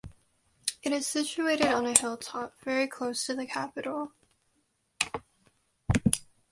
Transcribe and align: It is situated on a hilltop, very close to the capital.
It 0.81 0.91
is 0.93 1.05
situated 1.05 1.67
on 1.67 1.85
a 1.85 1.95
hilltop, 1.95 2.59
very 2.63 2.87
close 2.87 3.23
to 3.27 3.35
the 3.35 3.45
capital. 3.45 4.13